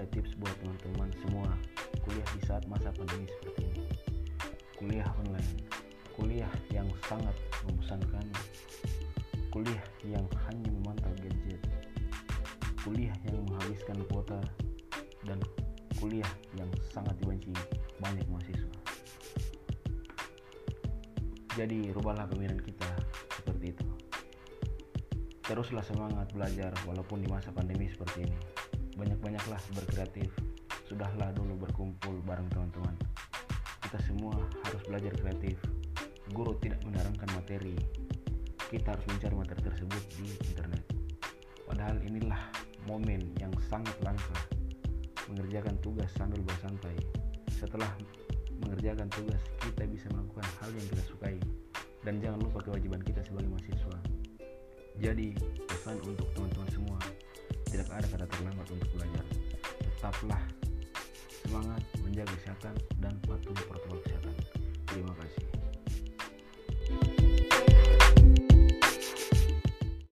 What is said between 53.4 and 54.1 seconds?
mahasiswa.